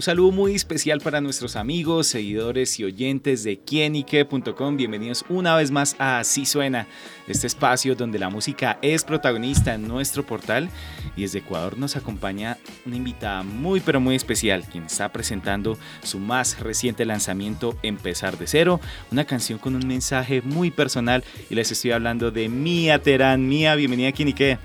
Un 0.00 0.04
saludo 0.04 0.32
muy 0.32 0.54
especial 0.54 0.98
para 1.02 1.20
nuestros 1.20 1.56
amigos, 1.56 2.06
seguidores 2.06 2.80
y 2.80 2.84
oyentes 2.84 3.44
de 3.44 3.58
quienique.com. 3.58 4.78
Bienvenidos 4.78 5.26
una 5.28 5.54
vez 5.56 5.70
más 5.70 5.94
a 5.98 6.20
Así 6.20 6.46
Suena, 6.46 6.86
este 7.28 7.46
espacio 7.46 7.94
donde 7.94 8.18
la 8.18 8.30
música 8.30 8.78
es 8.80 9.04
protagonista 9.04 9.74
en 9.74 9.86
nuestro 9.86 10.24
portal. 10.24 10.70
Y 11.16 11.20
desde 11.20 11.40
Ecuador 11.40 11.76
nos 11.76 11.96
acompaña 11.96 12.56
una 12.86 12.96
invitada 12.96 13.42
muy 13.42 13.80
pero 13.80 14.00
muy 14.00 14.16
especial, 14.16 14.64
quien 14.72 14.84
está 14.84 15.12
presentando 15.12 15.76
su 16.02 16.18
más 16.18 16.58
reciente 16.60 17.04
lanzamiento, 17.04 17.76
Empezar 17.82 18.38
de 18.38 18.46
Cero, 18.46 18.80
una 19.12 19.26
canción 19.26 19.58
con 19.58 19.74
un 19.74 19.86
mensaje 19.86 20.40
muy 20.40 20.70
personal. 20.70 21.24
Y 21.50 21.56
les 21.56 21.72
estoy 21.72 21.90
hablando 21.90 22.30
de 22.30 22.48
Mía 22.48 23.02
Terán. 23.02 23.46
Mía, 23.46 23.74
bienvenida 23.74 24.08
a 24.08 24.12
Quienique. 24.12 24.58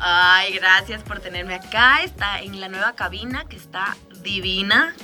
Ay, 0.00 0.52
gracias 0.54 1.02
por 1.02 1.18
tenerme 1.18 1.54
acá. 1.54 2.02
Está 2.04 2.40
en 2.40 2.60
la 2.60 2.68
nueva 2.68 2.94
cabina 2.94 3.44
que 3.48 3.56
está 3.56 3.96
divina. 4.22 4.94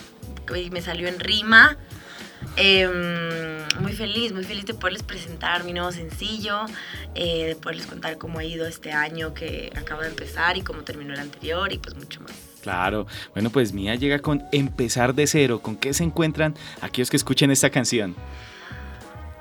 Y 0.54 0.70
me 0.70 0.82
salió 0.82 1.09
en 1.09 1.18
rima. 1.18 1.78
Em, 2.56 3.64
muy 3.80 3.92
feliz, 3.92 4.32
muy 4.32 4.45
feliz 4.45 4.64
de 4.66 4.74
poderles 4.74 5.02
presentar 5.02 5.64
mi 5.64 5.73
nuevo 5.73 5.90
sencillo, 5.90 6.66
eh, 7.14 7.46
de 7.48 7.56
poderles 7.56 7.87
contar 7.87 8.18
cómo 8.18 8.38
ha 8.38 8.45
ido 8.45 8.66
este 8.66 8.92
año 8.92 9.34
que 9.34 9.73
acaba 9.77 10.02
de 10.02 10.10
empezar 10.10 10.56
y 10.56 10.62
cómo 10.62 10.82
terminó 10.82 11.14
el 11.14 11.20
anterior 11.20 11.73
y 11.73 11.78
pues 11.78 11.96
mucho 11.96 12.20
más. 12.20 12.32
Claro, 12.62 13.06
bueno 13.32 13.50
pues 13.50 13.73
Mía 13.73 13.95
llega 13.96 14.20
con 14.20 14.45
Empezar 14.52 15.15
de 15.15 15.26
cero, 15.26 15.60
¿con 15.60 15.76
qué 15.76 15.92
se 15.92 16.04
encuentran 16.04 16.54
aquellos 16.80 17.10
que 17.10 17.16
escuchen 17.16 17.51
esta 17.51 17.70
canción? 17.70 18.15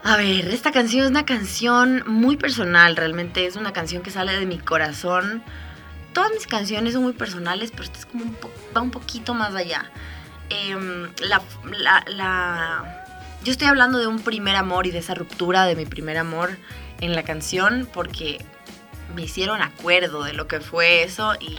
A 0.03 0.17
ver, 0.17 0.47
esta 0.47 0.71
canción 0.71 1.05
es 1.05 1.11
una 1.11 1.25
canción 1.25 2.03
muy 2.07 2.35
personal, 2.35 2.97
realmente 2.97 3.45
es 3.45 3.55
una 3.55 3.71
canción 3.71 4.01
que 4.01 4.11
sale 4.11 4.38
de 4.38 4.45
mi 4.45 4.57
corazón 4.57 5.44
todas 6.14 6.31
mis 6.31 6.47
canciones 6.47 6.94
son 6.94 7.03
muy 7.03 7.14
personales, 7.14 7.72
pero 7.72 7.83
esta 7.83 8.00
es 8.00 8.06
como 8.06 8.23
un 8.25 8.38
va 8.75 8.81
un 8.81 8.92
poquito 8.92 9.33
más 9.33 9.56
allá. 9.56 9.92
Em, 10.50 11.09
la, 11.22 11.42
yo 13.44 13.52
estoy 13.52 13.67
hablando 13.67 13.97
de 13.97 14.08
un 14.08 14.19
primer 14.19 14.56
amor 14.56 14.88
y 14.88 14.91
de 14.91 15.00
esa 15.00 15.16
ruptura 15.16 15.66
de 15.66 15.75
mi 15.75 15.86
primer 15.86 16.17
amor 16.17 16.58
en 17.02 17.16
la 17.16 17.23
canción 17.23 17.89
porque 17.94 18.44
me 19.16 19.23
hicieron 19.23 19.61
acuerdo 19.61 20.23
de 20.23 20.34
lo 20.34 20.47
que 20.47 20.59
fue 20.59 21.03
eso 21.03 21.34
y, 21.39 21.58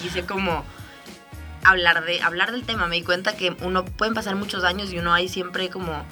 quise 0.00 0.24
como 0.24 0.64
hablar, 1.64 2.04
de, 2.04 2.22
hablar 2.22 2.52
del 2.52 2.64
tema. 2.64 2.86
Me 2.86 2.96
di 2.96 3.02
cuenta 3.02 3.36
que 3.36 3.56
uno 3.62 3.84
pueden 3.84 4.14
pasar 4.14 4.36
muchos 4.36 4.64
años 4.64 4.92
y 4.92 4.98
uno 4.98 5.12
hay 5.12 5.28
siempre 5.28 5.70
como 5.70 6.04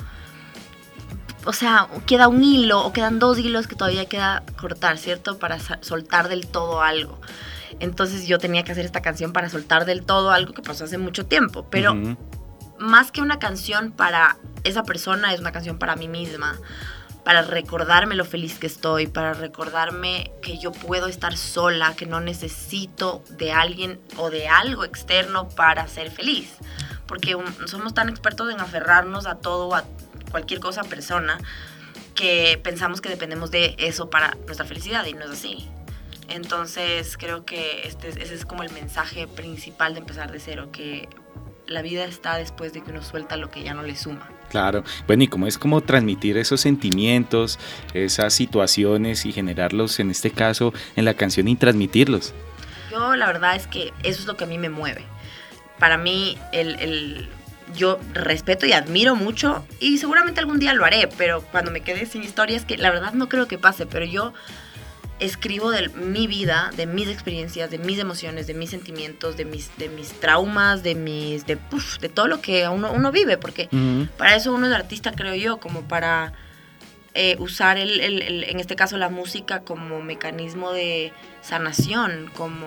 o 1.45 1.53
sea, 1.53 1.89
queda 2.07 2.29
un 2.29 2.45
hilo 2.45 2.85
o 2.85 2.93
quedan 2.93 3.19
dos 3.19 3.39
hilos 3.39 3.67
que 3.67 3.75
todavía 3.75 4.07
queda 4.07 4.45
cortar, 4.61 4.99
¿cierto? 4.99 5.39
Para 5.39 5.59
soltar 5.81 6.29
del 6.29 6.47
todo 6.47 6.83
algo. 6.83 7.21
Entonces 7.81 8.27
yo 8.27 8.39
tenía 8.39 8.65
que 8.65 8.73
hacer 8.73 8.85
esta 8.85 9.03
canción 9.03 9.33
para 9.33 9.49
soltar 9.49 9.85
del 9.85 10.05
todo 10.05 10.31
algo 10.31 10.55
que 10.55 10.63
pasó 10.63 10.85
hace 10.85 10.99
mucho 10.99 11.27
tiempo. 11.27 11.67
Pero 11.71 11.95
más 12.79 13.13
que 13.13 13.21
una 13.21 13.39
canción 13.39 13.93
para 13.93 14.37
esa 14.65 14.83
persona, 14.83 15.33
es 15.33 15.41
una 15.41 15.53
canción 15.53 15.79
para 15.79 15.97
mí 15.97 16.09
misma. 16.09 16.59
Para 17.25 17.43
recordarme 17.43 18.17
lo 18.17 18.25
feliz 18.25 18.59
que 18.59 18.67
estoy, 18.67 19.07
para 19.07 19.33
recordarme 19.33 20.33
que 20.43 20.59
yo 20.59 20.73
puedo 20.73 21.07
estar 21.07 21.37
sola, 21.37 21.95
que 21.95 22.05
no 22.05 22.21
necesito 22.21 23.23
de 23.31 23.53
alguien 23.53 24.01
o 24.17 24.29
de 24.29 24.49
algo 24.49 24.85
externo 24.85 25.49
para 25.49 25.87
ser 25.87 26.11
feliz. 26.11 26.57
Porque 27.07 27.37
somos 27.67 27.95
tan 27.95 28.09
expertos 28.09 28.53
en 28.53 28.59
aferrarnos 28.59 29.27
a 29.27 29.37
todo, 29.37 29.73
a 29.75 29.85
cualquier 30.33 30.59
cosa, 30.59 30.83
persona, 30.83 31.39
que 32.17 32.61
pensamos 32.63 33.01
que 33.01 33.09
dependemos 33.09 33.53
de 33.53 33.77
eso 33.79 34.11
para 34.11 34.37
nuestra 34.47 34.67
felicidad 34.67 35.07
y 35.07 35.15
no 35.15 35.25
es 35.25 35.31
así. 35.31 35.69
Entonces 36.29 37.17
creo 37.17 37.45
que 37.45 37.87
este, 37.87 38.09
ese 38.09 38.35
es 38.35 38.45
como 38.45 38.63
el 38.63 38.71
mensaje 38.71 39.27
principal 39.27 39.95
de 39.95 40.01
empezar 40.01 40.33
de 40.33 40.41
cero, 40.41 40.71
que 40.73 41.09
la 41.67 41.83
vida 41.83 42.05
está 42.05 42.37
después 42.37 42.73
de 42.73 42.83
que 42.83 42.91
uno 42.91 43.03
suelta 43.03 43.37
lo 43.37 43.51
que 43.51 43.63
ya 43.63 43.75
no 43.75 43.83
le 43.83 43.97
suma. 43.97 44.29
Claro, 44.51 44.85
bueno, 45.07 45.23
y 45.23 45.29
cómo 45.29 45.47
es 45.47 45.59
como 45.59 45.81
transmitir 45.81 46.37
esos 46.37 46.61
sentimientos, 46.61 47.59
esas 47.95 48.35
situaciones 48.35 49.25
y 49.25 49.33
generarlos, 49.33 49.99
en 49.99 50.11
este 50.11 50.31
caso, 50.31 50.75
en 50.95 51.05
la 51.05 51.15
canción 51.15 51.49
y 51.49 51.57
transmitirlos. 51.57 52.35
Yo 52.91 53.17
la 53.17 53.27
verdad 53.27 53.57
es 53.57 53.67
que 53.67 53.93
eso 54.03 54.21
es 54.21 54.27
lo 54.27 54.37
que 54.37 54.45
a 54.45 54.47
mí 54.47 54.59
me 54.59 54.69
mueve. 54.69 55.05
Para 55.79 55.97
mí, 55.97 56.37
el, 56.53 56.79
el, 56.81 57.29
yo 57.75 57.99
respeto 58.13 58.67
y 58.67 58.73
admiro 58.73 59.17
mucho 59.17 59.65
y 59.81 59.99
seguramente 59.99 60.41
algún 60.41 60.59
día 60.59 60.75
lo 60.75 60.85
haré, 60.85 61.09
pero 61.17 61.41
cuando 61.51 61.71
me 61.71 61.81
quede 61.81 62.05
sin 62.05 62.23
historias, 62.23 62.67
que 62.67 62.77
la 62.77 62.91
verdad 62.91 63.15
no 63.15 63.31
creo 63.31 63.49
que 63.49 63.57
pase, 63.57 63.87
pero 63.87 64.05
yo 64.05 64.35
escribo 65.25 65.71
de 65.71 65.89
mi 65.91 66.27
vida, 66.27 66.71
de 66.77 66.87
mis 66.87 67.09
experiencias, 67.09 67.71
de 67.71 67.79
mis 67.79 67.99
emociones, 67.99 68.47
de 68.47 68.55
mis 68.55 68.71
sentimientos, 68.71 69.37
de 69.37 69.45
mis, 69.45 69.77
de 69.79 69.89
mis 69.89 70.09
traumas, 70.21 70.83
de 70.83 70.95
mis, 70.95 71.47
de, 71.47 71.59
de 72.01 72.09
todo 72.09 72.27
lo 72.27 72.41
que 72.41 72.69
uno, 72.69 72.93
uno 72.93 73.13
vive, 73.13 73.39
porque 73.39 73.69
para 74.17 74.35
eso 74.35 74.53
uno 74.53 74.67
es 74.67 74.73
artista, 74.73 75.13
creo 75.13 75.35
yo, 75.35 75.59
como 75.59 75.83
para 75.83 76.33
eh, 77.15 77.37
usar 77.39 77.79
el, 77.79 78.01
el, 78.01 78.45
en 78.45 78.59
este 78.59 78.75
caso 78.75 78.97
la 78.97 79.09
música 79.09 79.61
como 79.61 80.03
mecanismo 80.03 80.73
de 80.73 81.13
sanación, 81.41 82.31
como 82.37 82.67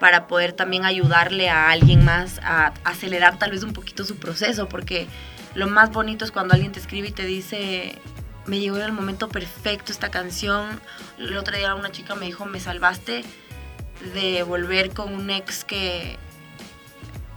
para 0.00 0.26
poder 0.26 0.52
también 0.52 0.84
ayudarle 0.84 1.48
a 1.48 1.70
alguien 1.70 2.04
más 2.04 2.40
a 2.42 2.72
acelerar 2.82 3.38
tal 3.38 3.52
vez 3.52 3.62
un 3.62 3.72
poquito 3.72 4.04
su 4.04 4.16
proceso, 4.16 4.68
porque 4.68 5.06
lo 5.54 5.68
más 5.68 5.90
bonito 5.90 6.24
es 6.24 6.30
cuando 6.30 6.54
alguien 6.54 6.72
te 6.72 6.80
escribe 6.80 7.08
y 7.08 7.12
te 7.12 7.24
dice, 7.24 7.98
me 8.46 8.58
llegó 8.60 8.76
en 8.76 8.82
el 8.84 8.92
momento 8.92 9.28
perfecto 9.28 9.92
esta 9.92 10.10
canción. 10.10 10.80
El 11.18 11.36
otro 11.36 11.56
día 11.56 11.74
una 11.74 11.92
chica 11.92 12.14
me 12.14 12.26
dijo, 12.26 12.44
me 12.44 12.60
salvaste 12.60 13.24
de 14.14 14.42
volver 14.42 14.90
con 14.90 15.14
un 15.14 15.30
ex 15.30 15.64
que, 15.64 16.18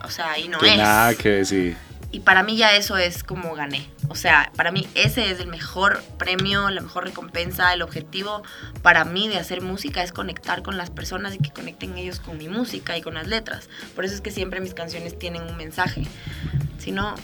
o 0.03 0.09
sea, 0.09 0.31
ahí 0.31 0.47
no 0.47 0.59
es. 0.61 0.77
Nada 0.77 1.13
que 1.15 1.29
decir. 1.29 1.77
Y 2.11 2.21
para 2.21 2.43
mí 2.43 2.55
ya 2.55 2.75
eso 2.75 2.95
es 2.97 3.23
como 3.23 3.55
gané. 3.55 3.89
O 4.07 4.15
sea, 4.15 4.51
para 4.55 4.71
mí 4.71 4.87
ese 4.95 5.31
es 5.31 5.39
el 5.39 5.47
mejor 5.47 6.01
premio, 6.17 6.69
la 6.69 6.81
mejor 6.81 7.03
recompensa, 7.03 7.73
el 7.73 7.81
objetivo 7.81 8.41
para 8.81 9.03
mí 9.03 9.27
de 9.27 9.37
hacer 9.37 9.61
música 9.61 10.01
es 10.01 10.13
conectar 10.13 10.63
con 10.63 10.77
las 10.77 10.89
personas 10.89 11.35
y 11.35 11.39
que 11.39 11.51
conecten 11.51 11.97
ellos 11.97 12.19
con 12.19 12.37
mi 12.37 12.47
música 12.47 12.97
y 12.97 13.01
con 13.01 13.15
las 13.15 13.27
letras. 13.27 13.69
Por 13.95 14.05
eso 14.05 14.15
es 14.15 14.21
que 14.21 14.31
siempre 14.31 14.61
mis 14.61 14.73
canciones 14.73 15.19
tienen 15.19 15.43
un 15.43 15.57
mensaje. 15.57 16.03
Si 16.77 16.91
no, 16.91 17.15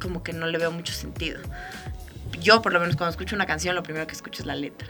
como 0.00 0.22
que 0.22 0.32
no 0.32 0.46
le 0.46 0.58
veo 0.58 0.70
mucho 0.70 0.92
sentido 0.92 1.40
yo 2.40 2.62
por 2.62 2.72
lo 2.72 2.80
menos 2.80 2.96
cuando 2.96 3.10
escucho 3.10 3.34
una 3.34 3.46
canción 3.46 3.74
lo 3.74 3.82
primero 3.82 4.06
que 4.06 4.14
escucho 4.14 4.42
es 4.42 4.46
la 4.46 4.54
letra. 4.54 4.88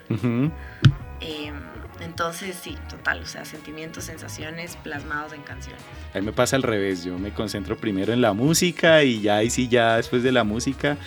Em, 1.21 1.55
entonces 2.01 2.57
sí, 2.61 2.77
total, 2.91 3.21
o 3.23 3.27
sea, 3.27 3.45
sentimientos, 3.45 4.05
sensaciones 4.05 4.77
plasmados 4.77 5.33
en 5.33 5.43
canciones. 5.43 5.81
A 6.15 6.19
mí 6.19 6.27
me 6.27 6.33
pasa 6.33 6.57
al 6.57 6.63
revés, 6.63 7.05
yo 7.05 7.19
me 7.19 7.33
concentro 7.33 7.77
primero 7.77 8.13
en 8.13 8.21
la 8.21 8.33
música 8.33 9.03
y 9.03 9.23
ya 9.23 9.43
y 9.43 9.51
sí, 9.51 9.69
ya 9.69 9.97
después 9.97 10.23
de 10.23 10.33
la 10.33 10.45
música 10.45 10.99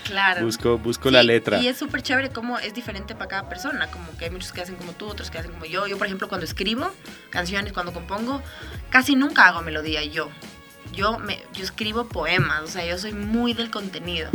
busco, 0.42 0.78
busco 0.78 1.12
la 1.12 1.22
letra. 1.22 1.62
Y 1.62 1.68
es 1.68 1.78
súper 1.78 2.02
chévere 2.02 2.30
cómo 2.30 2.58
es 2.58 2.74
diferente 2.74 3.14
para 3.14 3.28
cada 3.28 3.50
persona, 3.50 3.88
como 3.88 4.18
que 4.18 4.26
hay 4.26 4.32
muchos 4.32 4.52
que 4.52 4.62
hacen 4.62 4.76
como 4.76 4.94
tú, 4.94 5.08
otros 5.08 5.30
que 5.30 5.38
hacen 5.38 5.52
como 5.52 5.66
yo. 5.66 5.86
Yo, 5.86 5.98
por 5.98 6.08
ejemplo, 6.08 6.28
cuando 6.28 6.46
escribo 6.46 6.92
canciones, 7.30 7.72
cuando 7.74 7.94
compongo, 7.94 8.42
casi 8.90 9.16
nunca 9.16 9.48
hago 9.48 9.62
melodía 9.62 10.04
yo. 10.04 10.30
Yo, 10.92 11.20
me, 11.20 11.44
yo 11.54 11.64
escribo 11.64 12.08
poemas, 12.08 12.62
o 12.64 12.68
sea, 12.68 12.84
yo 12.84 12.98
soy 12.98 13.14
muy 13.14 13.54
del 13.54 13.70
contenido 13.70 14.32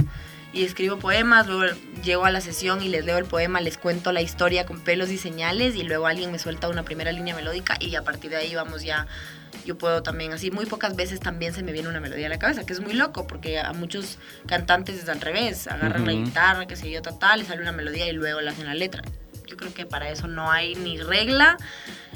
y 0.55 0.65
escribo 0.65 0.99
poemas, 0.99 1.49
luego 1.49 1.75
llego 2.05 2.25
a 2.25 2.31
la 2.31 2.41
sesión 2.41 2.81
y 2.81 2.89
les 2.89 3.05
leo 3.05 3.19
el 3.19 3.25
poema, 3.25 3.61
les 3.61 3.77
cuento 3.77 4.13
la 4.13 4.23
historia 4.23 4.65
con 4.65 4.81
pelos 4.81 5.11
y 5.11 5.19
señales 5.19 5.75
y 5.75 5.83
luego 5.83 6.07
alguien 6.07 6.31
me 6.31 6.39
suelta 6.39 6.69
una 6.69 6.85
primera 6.85 7.11
línea 7.11 7.35
melódica 7.35 7.77
y 7.81 7.97
a 7.97 8.03
partir 8.03 8.31
de 8.31 8.37
ahí 8.37 8.55
vamos 8.55 8.85
ya, 8.85 9.09
yo 9.67 9.77
puedo 9.77 10.05
también, 10.05 10.33
así 10.33 10.53
muy 10.53 10.67
pocas 10.67 10.95
veces 10.95 11.19
también 11.19 11.53
se 11.53 11.65
me 11.65 11.73
viene 11.73 11.89
una 11.89 11.99
melodía 11.99 12.27
a 12.27 12.29
la 12.29 12.39
cabeza, 12.39 12.65
que 12.65 12.73
es 12.73 12.81
muy 12.81 12.93
loco 12.93 13.27
porque 13.27 13.59
a 13.59 13.73
muchos 13.73 14.19
cantantes 14.47 15.03
es 15.03 15.09
al 15.09 15.21
revés, 15.21 15.67
agarran 15.67 16.07
la 16.07 16.13
guitarra, 16.13 16.67
que 16.67 16.77
sé 16.77 16.89
yo, 16.89 17.03
tal, 17.03 17.41
les 17.41 17.49
sale 17.49 17.61
una 17.61 17.73
melodía 17.73 18.07
y 18.07 18.13
luego 18.13 18.41
le 18.41 18.51
hacen 18.51 18.67
la 18.67 18.75
letra. 18.75 19.03
Yo 19.47 19.57
creo 19.57 19.75
que 19.75 19.87
para 19.87 20.09
eso 20.09 20.29
no 20.29 20.51
hay 20.51 20.75
ni 20.77 20.99
regla, 20.99 21.59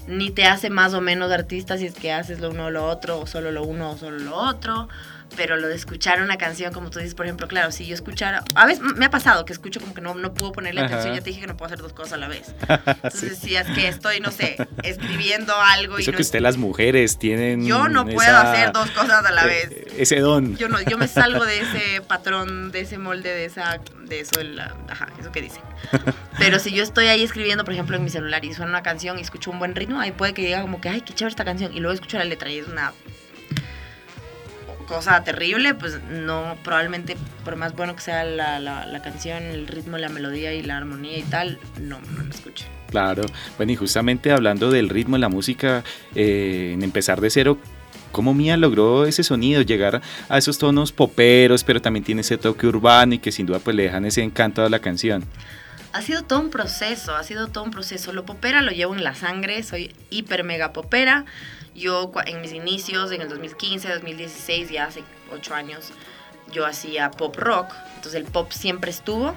ni 0.07 0.31
te 0.31 0.45
hace 0.45 0.71
más 0.71 0.95
o 0.95 1.01
menos 1.01 1.31
artista 1.31 1.77
si 1.77 1.87
es 1.87 1.95
que 1.95 2.13
haces 2.13 2.41
lo 2.41 2.51
uno 2.51 2.67
o 2.67 2.71
lo 2.71 2.87
otro, 2.87 3.21
o 3.21 3.27
solo 3.27 3.51
lo 3.51 3.65
uno 3.65 3.91
o 3.91 3.99
solo 3.99 4.19
lo 4.19 4.37
otro 4.37 4.89
pero 5.37 5.57
lo 5.57 5.69
de 5.69 5.75
escuchar 5.75 6.23
una 6.23 6.37
canción, 6.37 6.73
como 6.73 6.91
tú 6.91 6.99
dices, 6.99 7.15
por 7.15 7.27
ejemplo, 7.27 7.49
claro, 7.49 7.71
si 7.71 7.87
yo 7.87 7.95
escuchara, 7.95 8.43
a 8.55 8.67
veces 8.67 8.83
me 8.83 9.07
ha 9.07 9.11
pasado 9.11 9.45
que 9.45 9.53
escucho 9.53 9.81
como 9.81 9.95
que 9.95 10.01
no, 10.01 10.15
no 10.15 10.35
puedo 10.35 10.53
ponerle 10.53 10.81
atención, 10.81 11.15
ya 11.15 11.21
te 11.21 11.31
dije 11.31 11.41
que 11.43 11.47
no 11.47 11.57
puedo 11.57 11.67
hacer 11.67 11.79
dos 11.79 11.93
cosas 11.93 12.15
a 12.15 12.17
la 12.17 12.29
vez. 12.29 12.55
Entonces, 12.69 13.39
si 13.39 13.55
es 13.55 13.67
que 13.69 13.89
estoy, 13.89 14.21
no 14.21 14.31
sé, 14.31 14.57
escribiendo 14.83 15.55
algo. 15.55 15.99
Eso 15.99 16.11
y 16.11 16.15
que 16.15 16.23
usted 16.23 16.41
las 16.41 16.57
mujeres 16.57 17.19
tienen. 17.19 17.65
Yo 17.65 17.89
no 17.89 18.07
puedo 18.07 18.37
hacer 18.37 18.73
dos 18.73 18.91
cosas 18.91 19.25
a 19.25 19.31
la 19.31 19.45
eh, 19.45 19.47
vez. 19.47 19.95
Ese 19.97 20.21
don. 20.21 20.57
Yo 20.57 20.69
no, 20.69 20.81
yo 20.83 20.99
me 20.99 21.09
salgo 21.09 21.45
de 21.45 21.61
ese 21.61 22.01
patrón, 22.09 22.73
de 22.73 22.81
ese 22.81 22.99
molde, 22.99 23.29
de 23.29 23.45
esa, 23.45 23.81
de 24.05 24.21
eso, 24.21 24.41
ajá, 24.89 25.09
eso 25.21 25.31
que 25.33 25.43
dicen. 25.43 25.63
Pero 26.39 26.59
si 26.59 26.73
yo 26.73 26.83
estoy 26.83 27.07
ahí 27.07 27.23
escribiendo, 27.23 27.65
por 27.65 27.75
ejemplo, 27.75 27.97
en 27.97 28.05
mi 28.05 28.11
celular 28.11 28.45
y 28.45 28.55
suena 28.55 28.71
una 28.71 28.83
canción 28.83 29.19
y 29.19 29.23
escucho 29.23 29.51
un 29.51 29.59
buen 29.59 29.75
ritmo, 29.75 30.01
ahí 30.01 30.13
puede 30.13 30.35
que 30.35 30.43
diga 30.43 30.63
como 30.63 30.81
que, 30.81 30.89
ay, 30.89 31.01
qué 31.03 31.15
chévere 31.15 31.31
esta 31.31 31.45
canción, 31.45 31.77
y 31.77 31.81
luego 31.81 31.95
escucho 31.95 32.19
la 32.19 32.25
letra 32.25 32.51
y 32.51 32.59
es 32.59 32.69
una 32.69 32.93
cosa 34.89 35.23
terrible, 35.23 35.75
pues 35.75 36.01
no, 36.11 36.57
probablemente 36.65 37.17
por 37.45 37.57
más 37.57 37.75
bueno 37.75 37.95
que 37.95 38.01
sea 38.01 38.25
la, 38.25 38.59
la, 38.59 38.87
la 38.87 39.03
canción, 39.03 39.43
el 39.43 39.67
ritmo, 39.67 39.99
la 39.99 40.09
melodía 40.09 40.55
y 40.55 40.63
la 40.63 40.79
armonía 40.79 41.19
y 41.19 41.23
tal, 41.23 41.59
no, 41.81 42.01
no 42.01 42.23
la 42.23 42.31
escuche. 42.31 42.67
Claro, 42.91 43.25
bueno 43.59 43.73
y 43.73 43.77
justamente 43.77 44.33
hablando 44.33 44.71
del 44.71 44.89
ritmo, 44.89 45.19
la 45.19 45.29
música, 45.29 45.85
eh, 46.15 46.73
en 46.75 46.83
empezar 46.83 47.21
de 47.21 47.29
cero, 47.29 47.59
¿cómo 48.13 48.33
Mía 48.33 48.57
logró 48.57 49.05
ese 49.05 49.23
sonido, 49.23 49.61
llegar 49.63 50.01
a 50.29 50.39
esos 50.39 50.59
tonos 50.59 50.91
poperos, 50.91 51.63
pero 51.65 51.83
también 51.83 52.05
tiene 52.05 52.23
ese 52.23 52.39
toque 52.39 52.67
urbano 52.67 53.15
y 53.15 53.19
que 53.19 53.31
sin 53.31 53.47
duda 53.47 53.59
pues 53.59 53.77
le 53.77 53.85
dejan 53.85 54.07
ese 54.07 54.23
encanto 54.23 54.65
a 54.65 54.71
la 54.71 54.79
canción? 54.79 55.25
Ha 55.93 56.03
sido 56.03 56.23
todo 56.23 56.41
un 56.41 56.51
proceso, 56.51 57.15
ha 57.15 57.23
sido 57.25 57.49
todo 57.49 57.65
un 57.65 57.71
proceso. 57.71 58.13
Lo 58.13 58.25
popera 58.25 58.61
lo 58.61 58.73
llevo 58.73 58.95
en 58.95 59.03
la 59.03 59.15
sangre, 59.15 59.63
soy 59.63 59.95
hiper 60.11 60.45
mega 60.45 60.73
popera. 60.73 61.25
Yo 61.75 62.11
en 62.27 62.41
mis 62.41 62.53
inicios, 62.53 63.13
en 63.13 63.23
el 63.23 63.29
2015, 63.29 63.89
2016, 63.89 64.71
ya 64.71 64.87
hace 64.87 65.05
ocho 65.33 65.55
años, 65.55 65.93
yo 66.53 66.67
hacía 66.67 67.11
pop 67.11 67.37
rock. 67.37 67.73
Entonces 67.97 68.15
el 68.15 68.25
pop 68.25 68.51
siempre 68.53 68.91
estuvo, 68.91 69.35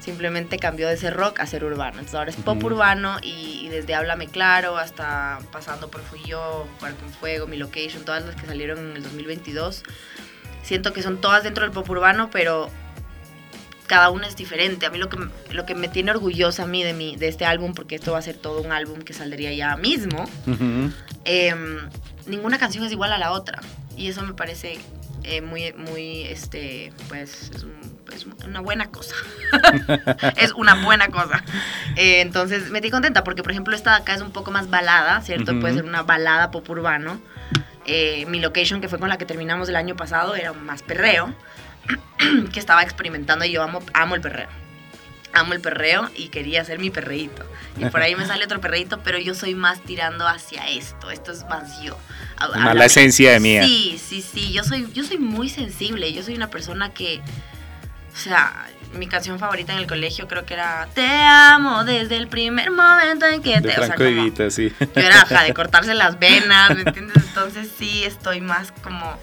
simplemente 0.00 0.58
cambió 0.58 0.88
de 0.88 0.96
ser 0.96 1.14
rock 1.14 1.40
a 1.40 1.46
ser 1.46 1.64
urbano. 1.64 1.94
Entonces 1.94 2.14
ahora 2.14 2.30
es 2.30 2.36
pop 2.36 2.62
urbano 2.62 3.16
y, 3.22 3.68
desde 3.68 3.94
Háblame 3.94 4.26
Claro 4.26 4.76
hasta 4.76 5.38
pasando 5.52 5.90
por 5.90 6.02
Fui 6.02 6.22
Yo, 6.24 6.66
Cuarto 6.78 7.04
en 7.04 7.12
Fuego, 7.12 7.46
Mi 7.46 7.56
Location, 7.56 8.04
todas 8.04 8.24
las 8.24 8.34
que 8.36 8.46
salieron 8.46 8.78
en 8.78 8.96
el 8.96 9.02
2022. 9.02 9.82
Siento 10.62 10.92
que 10.92 11.02
son 11.02 11.20
todas 11.20 11.42
dentro 11.42 11.64
del 11.64 11.72
pop 11.72 11.88
urbano, 11.88 12.30
pero 12.30 12.70
cada 13.90 14.10
una 14.10 14.28
es 14.28 14.36
diferente. 14.36 14.86
A 14.86 14.90
mí 14.90 14.98
lo 14.98 15.08
que, 15.08 15.18
lo 15.50 15.66
que 15.66 15.74
me 15.74 15.88
tiene 15.88 16.12
orgullosa 16.12 16.62
a 16.62 16.66
mí 16.66 16.84
de, 16.84 16.92
mi, 16.92 17.16
de 17.16 17.26
este 17.26 17.44
álbum, 17.44 17.74
porque 17.74 17.96
esto 17.96 18.12
va 18.12 18.18
a 18.18 18.22
ser 18.22 18.36
todo 18.36 18.62
un 18.62 18.70
álbum 18.70 19.00
que 19.00 19.12
saldría 19.12 19.52
ya 19.52 19.76
mismo, 19.76 20.30
em, 21.24 21.78
ninguna 22.24 22.56
canción 22.58 22.84
es 22.84 22.92
igual 22.92 23.12
a 23.12 23.18
la 23.18 23.32
otra. 23.32 23.60
Y 23.96 24.06
eso 24.06 24.22
me 24.22 24.32
parece 24.32 24.78
eh, 25.24 25.40
muy, 25.40 25.72
muy, 25.72 26.22
este, 26.22 26.92
pues, 27.08 27.50
es, 28.14 28.26
una 28.46 28.60
buena 28.60 28.92
cosa. 28.92 29.16
es 30.36 30.52
una 30.52 30.84
buena 30.84 31.08
cosa. 31.08 31.42
Eh, 31.96 32.20
entonces, 32.20 32.70
me 32.70 32.78
estoy 32.78 32.92
contenta 32.92 33.24
porque, 33.24 33.42
por 33.42 33.50
ejemplo, 33.50 33.74
esta 33.74 33.96
de 33.96 34.02
acá 34.02 34.14
es 34.14 34.22
un 34.22 34.30
poco 34.30 34.52
más 34.52 34.70
balada, 34.70 35.20
¿cierto? 35.22 35.58
Puede 35.58 35.74
ser 35.74 35.84
una 35.84 36.04
balada 36.04 36.52
pop 36.52 36.70
urbano. 36.70 37.20
Eh, 37.86 38.24
mi 38.26 38.38
location, 38.38 38.80
que 38.80 38.88
fue 38.88 39.00
con 39.00 39.08
la 39.08 39.18
que 39.18 39.26
terminamos 39.26 39.68
el 39.68 39.74
año 39.74 39.96
pasado, 39.96 40.36
era 40.36 40.52
más 40.52 40.84
perreo. 40.84 41.34
Que 42.52 42.60
estaba 42.60 42.82
experimentando 42.82 43.44
y 43.44 43.52
yo 43.52 43.62
amo, 43.62 43.82
amo 43.92 44.14
el 44.14 44.20
perreo. 44.20 44.48
Amo 45.32 45.52
el 45.52 45.60
perreo 45.60 46.10
y 46.16 46.28
quería 46.28 46.64
ser 46.64 46.78
mi 46.78 46.90
perreíto. 46.90 47.44
Y 47.76 47.84
por 47.86 48.02
ahí 48.02 48.16
me 48.16 48.26
sale 48.26 48.44
otro 48.44 48.60
perreíto, 48.60 49.00
pero 49.04 49.18
yo 49.18 49.34
soy 49.34 49.54
más 49.54 49.80
tirando 49.80 50.26
hacia 50.26 50.68
esto. 50.68 51.10
Esto 51.10 51.30
es 51.30 51.44
más 51.44 51.80
yo. 51.82 51.96
Más 52.56 52.74
la 52.74 52.86
esencia 52.86 53.32
de 53.32 53.40
mía. 53.40 53.62
Sí, 53.62 54.00
sí, 54.04 54.22
sí. 54.22 54.52
Yo 54.52 54.64
soy, 54.64 54.90
yo 54.92 55.04
soy 55.04 55.18
muy 55.18 55.48
sensible. 55.48 56.12
Yo 56.12 56.22
soy 56.22 56.34
una 56.34 56.50
persona 56.50 56.92
que. 56.92 57.20
O 58.12 58.16
sea, 58.16 58.66
mi 58.94 59.06
canción 59.06 59.38
favorita 59.38 59.72
en 59.72 59.78
el 59.78 59.86
colegio 59.86 60.26
creo 60.26 60.44
que 60.44 60.54
era 60.54 60.88
Te 60.94 61.06
amo 61.06 61.84
desde 61.84 62.16
el 62.16 62.26
primer 62.26 62.70
momento 62.70 63.26
en 63.26 63.40
que 63.40 63.60
te. 63.60 63.68
o 63.80 63.86
sea, 63.86 63.94
como, 63.94 64.50
sí. 64.50 64.72
Yo 64.80 65.00
era 65.00 65.24
de 65.44 65.54
cortarse 65.54 65.94
las 65.94 66.18
venas, 66.18 66.74
¿me 66.74 66.82
entiendes? 66.82 67.16
Entonces 67.28 67.70
sí 67.78 68.02
estoy 68.04 68.40
más 68.40 68.72
como 68.82 69.18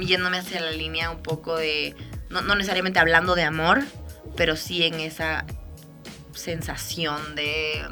yéndome 0.00 0.38
hacia 0.38 0.60
la 0.60 0.70
línea 0.70 1.10
un 1.10 1.22
poco 1.22 1.56
de, 1.56 1.94
no, 2.30 2.42
necesariamente 2.54 2.98
hablando 2.98 3.34
de 3.34 3.44
amor, 3.44 3.82
pero 4.36 4.56
sí 4.56 4.84
en 4.84 4.94
esa 5.00 5.44
sensación 6.34 7.34
de, 7.34 7.84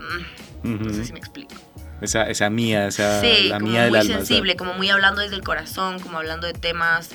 mm, 0.63 0.87
no 0.87 0.95
sé 0.95 1.05
si 1.05 1.13
me 1.13 1.19
explico. 1.19 1.55
Esa, 2.01 2.31
esa 2.31 2.49
mía, 2.49 2.87
esa 2.87 3.21
sí, 3.21 3.49
la 3.49 3.59
mía 3.59 3.89
muy 3.89 4.03
sensible, 4.03 4.57
como 4.57 4.73
muy 4.73 4.89
hablando 4.89 5.21
desde 5.21 5.37
el 5.37 5.43
corazón, 5.43 6.01
como 6.01 6.17
hablando 6.17 6.47
de 6.47 6.55
temas 6.55 7.11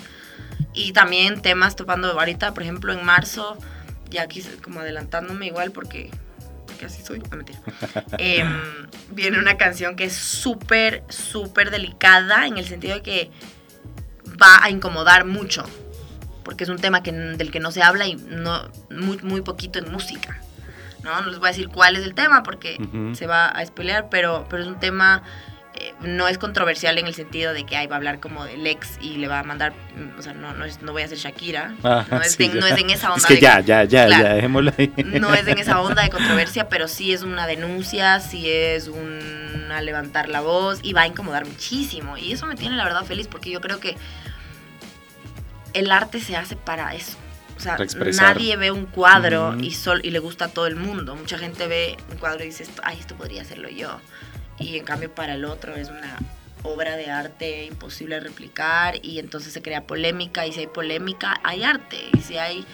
y 0.74 0.92
también 0.92 1.42
temas 1.42 1.76
topando 1.76 2.12
ahorita, 2.12 2.54
por 2.54 2.62
ejemplo, 2.62 2.94
en 2.94 3.04
marzo, 3.04 3.58
ya 4.10 4.24
aquí 4.24 4.44
como 4.62 4.82
adelantándome 4.82 5.48
igual 5.48 5.72
porque, 5.72 6.12
porque 6.68 6.86
así 6.86 7.02
soy, 7.02 7.20
no 7.20 7.38
mentira. 7.38 7.60
Em, 8.20 8.88
viene 9.10 9.40
una 9.40 9.58
canción 9.58 9.96
que 9.96 10.06
es 10.06 10.14
súper, 10.14 11.04
súper 11.10 11.72
delicada 11.72 12.46
en 12.46 12.58
el 12.58 12.66
sentido 12.66 12.96
de 12.96 13.02
que 13.02 13.32
va 14.42 14.64
a 14.64 14.70
incomodar 14.70 15.26
mucho, 15.26 15.64
porque 16.44 16.64
es 16.64 16.70
un 16.70 16.78
tema 16.78 17.04
que, 17.04 17.12
del 17.12 17.52
que 17.52 17.60
no 17.60 17.72
se 17.72 17.82
habla 17.82 18.08
y 18.08 18.16
no, 18.16 18.70
muy, 18.90 19.18
muy 19.20 19.42
poquito 19.42 19.80
en 19.80 19.92
música. 19.92 20.40
¿no? 21.04 21.22
no 21.22 21.30
les 21.30 21.38
voy 21.38 21.50
a 21.50 21.52
decir 21.52 21.70
cuál 21.70 21.96
es 21.96 22.04
el 22.04 22.16
tema 22.16 22.42
porque 22.42 22.78
se 23.14 23.28
va 23.28 23.48
a 23.48 23.66
spoilear, 23.66 24.10
pero, 24.10 24.48
pero 24.50 24.64
es 24.64 24.68
un 24.68 24.80
tema 24.80 25.22
eh, 25.78 25.94
no 26.02 26.30
es 26.30 26.38
controversial 26.38 26.98
en 26.98 27.06
el 27.06 27.14
sentido 27.14 27.52
de 27.52 27.66
que 27.66 27.76
ahí 27.76 27.86
va 27.86 27.96
a 27.96 27.98
hablar 27.98 28.22
como 28.22 28.46
del 28.46 28.66
ex 28.66 28.98
y 29.02 29.18
le 29.18 29.28
va 29.28 29.40
a 29.40 29.44
mandar, 29.44 29.74
mm, 29.74 30.18
o 30.18 30.22
sea, 30.22 30.34
no, 30.34 30.54
no, 30.54 30.64
es, 30.64 30.82
no 30.82 30.94
voy 30.94 31.02
a 31.02 31.08
ser 31.08 31.18
Shakira, 31.18 31.76
ah, 31.84 32.06
no, 32.10 32.22
es 32.22 32.40
en 32.40 32.90
esa 32.90 33.12
onda. 33.12 33.18
Es 33.18 33.26
que 33.26 33.42
ya, 33.42 33.60
ya, 33.60 33.84
ya, 33.84 34.08
ya, 34.08 34.36
dejémoslo 34.36 34.72
ahí. 34.78 34.94
No 35.04 35.34
es 35.34 35.46
en 35.48 35.58
esa 35.58 35.82
onda 35.82 36.04
de 36.04 36.10
controversia, 36.10 36.70
pero 36.70 36.88
sí 36.88 37.12
es 37.12 37.24
una 37.24 37.46
denuncia, 37.46 38.22
sí 38.22 38.50
es 38.50 38.88
un 38.88 39.45
a 39.76 39.82
levantar 39.82 40.30
la 40.30 40.42
voz 40.42 40.80
y 40.82 40.94
va 40.94 41.02
a 41.02 41.08
incomodar 41.08 41.46
muchísimo. 41.46 42.18
Y 42.18 42.32
eso 42.32 42.46
me 42.48 42.56
tiene 42.56 42.76
la 42.76 42.84
verdad 42.84 43.04
feliz 43.04 43.28
porque 43.28 43.52
yo 43.52 43.62
creo 43.62 43.80
que 43.80 43.96
el 45.74 45.92
arte 45.92 46.20
se 46.20 46.36
hace 46.36 46.56
para 46.56 46.96
eso. 46.96 47.18
O 47.58 47.60
sea, 47.60 47.78
nadie 48.18 48.58
ve 48.58 48.72
un 48.72 48.86
cuadro 48.86 49.58
y, 49.58 49.72
sol, 49.72 50.02
y 50.04 50.12
le 50.12 50.20
gusta 50.20 50.46
a 50.46 50.48
todo 50.50 50.68
el 50.68 50.76
mundo. 50.76 51.16
Mucha 51.16 51.38
gente 51.38 51.68
ve 51.68 51.98
un 52.12 52.18
cuadro 52.18 52.44
y 52.44 52.48
dice, 52.48 52.66
ay, 52.84 52.98
esto 53.00 53.16
podría 53.16 53.44
hacerlo 53.44 53.70
yo. 53.70 54.00
Y 54.60 54.78
en 54.78 54.84
cambio 54.84 55.14
para 55.14 55.36
el 55.36 55.46
otro 55.46 55.76
es 55.76 55.90
una 55.90 56.18
obra 56.64 56.98
de 56.98 57.10
arte 57.10 57.66
imposible 57.66 58.16
de 58.16 58.22
replicar 58.22 58.96
y 59.04 59.20
entonces 59.20 59.54
se 59.54 59.62
crea 59.62 59.86
polémica 59.86 60.48
y 60.48 60.52
si 60.52 60.62
hay 60.62 60.68
polémica 60.68 61.40
hay 61.44 61.64
arte 61.64 61.98
y 62.18 62.22
si 62.22 62.38
hay 62.38 62.66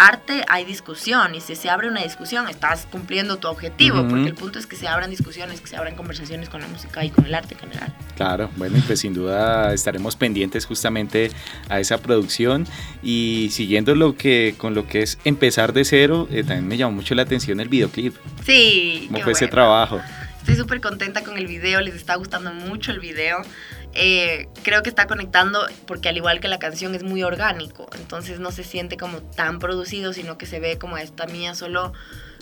arte 0.00 0.44
hay 0.48 0.64
discusión 0.64 1.34
y 1.34 1.40
si 1.40 1.54
se 1.54 1.68
abre 1.68 1.88
una 1.88 2.02
discusión 2.02 2.48
estás 2.48 2.86
cumpliendo 2.90 3.36
tu 3.36 3.48
objetivo, 3.48 4.06
porque 4.08 4.28
el 4.28 4.34
punto 4.34 4.58
es 4.58 4.66
que 4.66 4.76
se 4.76 4.88
abran 4.88 5.10
discusiones, 5.10 5.60
que 5.60 5.66
se 5.66 5.76
abran 5.76 5.94
conversaciones 5.94 6.48
con 6.48 6.60
la 6.60 6.68
música 6.68 7.04
y 7.04 7.10
con 7.10 7.26
el 7.26 7.34
arte 7.34 7.54
en 7.54 7.60
general. 7.60 7.94
Claro, 8.16 8.50
bueno, 8.56 8.78
pues 8.86 9.00
sin 9.00 9.12
duda 9.12 9.74
estaremos 9.74 10.16
pendientes 10.16 10.64
justamente 10.64 11.30
a 11.68 11.80
esa 11.80 11.98
producción 11.98 12.66
y 13.02 13.48
siguiendo 13.52 13.94
lo 13.94 14.16
que 14.16 14.54
con 14.56 14.74
lo 14.74 14.86
que 14.86 15.02
es 15.02 15.18
empezar 15.24 15.72
de 15.72 15.84
cero, 15.84 16.28
eh, 16.30 16.42
también 16.44 16.66
me 16.66 16.76
llamó 16.76 16.92
mucho 16.92 17.14
la 17.14 17.22
atención 17.22 17.60
el 17.60 17.68
videoclip. 17.68 18.14
Sí. 18.44 19.08
¿Cómo 19.10 19.22
fue 19.22 19.32
ese 19.32 19.48
trabajo? 19.48 20.00
Estoy 20.40 20.56
súper 20.56 20.80
contenta 20.80 21.22
con 21.22 21.36
el 21.36 21.46
video, 21.46 21.82
les 21.82 21.94
está 21.94 22.14
gustando 22.14 22.50
mucho 22.52 22.92
el 22.92 22.98
video. 22.98 23.42
Eh, 23.92 24.48
creo 24.62 24.82
que 24.82 24.88
está 24.88 25.06
conectando 25.06 25.66
porque 25.86 26.08
al 26.08 26.16
igual 26.16 26.40
que 26.40 26.48
la 26.48 26.58
canción 26.58 26.94
es 26.94 27.02
muy 27.02 27.22
orgánico, 27.22 27.90
entonces 27.98 28.40
no 28.40 28.50
se 28.50 28.64
siente 28.64 28.96
como 28.96 29.20
tan 29.20 29.58
producido, 29.58 30.12
sino 30.14 30.38
que 30.38 30.46
se 30.46 30.58
ve 30.58 30.78
como 30.78 30.96
esta 30.96 31.26
mía 31.26 31.54
solo 31.54 31.92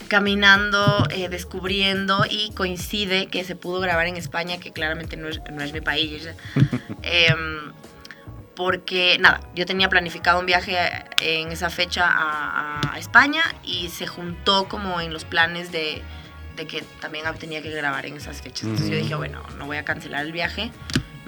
caminando, 0.07 1.09
eh, 1.11 1.28
descubriendo 1.28 2.25
y 2.31 2.52
coincide 2.52 3.26
que 3.26 3.43
se 3.43 3.57
pudo 3.57 3.81
grabar 3.81 4.07
en 4.07 4.17
España, 4.17 4.59
que 4.59 4.71
claramente 4.71 5.17
no 5.17 5.28
es, 5.28 5.40
no 5.50 5.62
es 5.62 5.73
mi 5.73 5.81
país. 5.81 6.28
Em, 7.02 7.73
porque 8.55 9.19
nada, 9.19 9.40
yo 9.55 9.67
tenía 9.67 9.88
planificado 9.88 10.40
un 10.40 10.47
viaje 10.47 10.76
en 11.21 11.50
esa 11.52 11.71
fecha 11.71 12.07
a, 12.07 12.93
a 12.93 12.99
España 12.99 13.43
y 13.64 13.88
se 13.88 14.07
juntó 14.07 14.69
como 14.69 15.00
en 15.00 15.12
los 15.12 15.25
planes 15.25 15.71
de, 15.71 16.02
de, 16.59 16.67
que 16.67 16.83
también 17.00 17.25
tenía 17.38 17.62
que 17.62 17.71
grabar 17.71 18.05
en 18.05 18.17
esas 18.17 18.43
fechas. 18.43 18.65
Entonces 18.65 18.91
yo 18.91 18.97
dije, 18.99 19.15
bueno, 19.15 19.43
no 19.57 19.65
voy 19.65 19.79
a 19.79 19.85
cancelar 19.85 20.27
el 20.27 20.33
viaje 20.33 20.71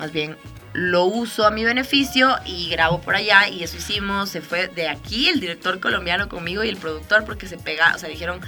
más 0.01 0.13
bien 0.13 0.37
lo 0.73 1.05
uso 1.05 1.47
a 1.47 1.51
mi 1.51 1.63
beneficio 1.63 2.37
y 2.47 2.71
grabo 2.71 3.03
por 3.03 3.15
allá 3.15 3.49
y 3.49 3.63
eso 3.63 3.77
hicimos, 3.77 4.31
se 4.31 4.41
fue 4.41 4.69
de 4.69 4.89
aquí 4.89 5.29
el 5.29 5.41
director 5.41 5.79
colombiano 5.79 6.29
conmigo 6.31 6.65
y 6.65 6.71
el 6.71 6.79
productor 6.79 7.25
porque 7.27 7.47
se 7.47 7.59
pega, 7.59 7.95
o 7.95 7.99
sea, 7.99 8.09
dijeron, 8.09 8.41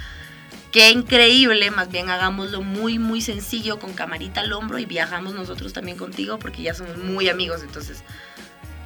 qué 0.71 0.89
increíble, 0.89 1.69
más 1.69 1.91
bien 1.91 2.09
hagámoslo 2.09 2.63
muy, 2.63 2.97
muy 2.97 3.21
sencillo 3.21 3.77
con 3.77 3.93
camarita 3.93 4.41
al 4.41 4.51
hombro 4.51 4.79
y 4.79 4.85
viajamos 4.85 5.35
nosotros 5.35 5.73
también 5.73 5.95
contigo 5.95 6.39
porque 6.39 6.63
ya 6.63 6.73
somos 6.73 6.97
muy 6.97 7.29
amigos, 7.29 7.61
entonces 7.61 8.03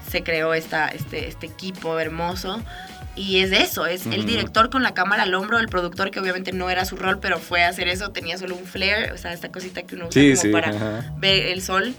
se 0.10 0.24
creó 0.24 0.54
esta, 0.54 0.90
este, 0.90 1.30
este 1.30 1.46
equipo 1.46 1.98
hermoso 2.00 2.62
y 3.18 3.40
es 3.40 3.52
eso, 3.52 3.88
es 3.88 4.06
el 4.06 4.26
director 4.26 4.70
con 4.70 4.84
la 4.84 4.94
cámara 4.94 5.24
al 5.24 5.34
hombro, 5.34 5.58
el 5.58 5.68
productor 5.68 6.12
que 6.12 6.20
obviamente 6.20 6.52
no 6.54 6.70
era 6.70 6.86
su 6.86 6.96
rol, 6.96 7.20
pero 7.20 7.40
fue 7.40 7.64
a 7.64 7.70
hacer 7.70 7.88
eso, 7.88 8.12
tenía 8.12 8.38
solo 8.38 8.56
un 8.56 8.66
flare, 8.66 9.12
o 9.12 9.18
sea, 9.18 9.34
esta 9.34 9.52
cosita 9.52 9.82
que 9.84 9.96
uno 9.96 10.08
usa 10.08 10.36
como 10.36 10.52
para 10.52 11.12
ver 11.18 11.48
el 11.48 11.62
sol. 11.62 11.96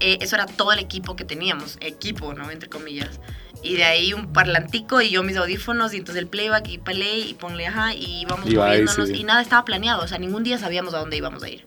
Eh, 0.00 0.18
eso 0.20 0.36
era 0.36 0.46
todo 0.46 0.72
el 0.72 0.78
equipo 0.78 1.16
que 1.16 1.24
teníamos, 1.24 1.76
equipo, 1.80 2.32
¿no? 2.34 2.50
Entre 2.52 2.68
comillas. 2.68 3.18
Y 3.62 3.76
de 3.76 3.84
ahí 3.84 4.12
un 4.12 4.32
parlantico 4.32 5.00
y 5.00 5.10
yo 5.10 5.24
mis 5.24 5.36
audífonos 5.36 5.92
y 5.92 5.96
entonces 5.96 6.22
el 6.22 6.28
playback 6.28 6.68
y 6.68 6.78
play 6.78 7.30
y 7.30 7.34
ponle 7.34 7.66
ajá 7.66 7.94
y 7.94 8.20
íbamos 8.20 8.48
moviéndonos 8.48 9.10
y 9.10 9.24
nada 9.24 9.42
estaba 9.42 9.64
planeado, 9.64 10.04
o 10.04 10.06
sea, 10.06 10.18
ningún 10.18 10.44
día 10.44 10.58
sabíamos 10.58 10.94
a 10.94 10.98
dónde 10.98 11.16
íbamos 11.16 11.42
a 11.42 11.48
ir 11.48 11.64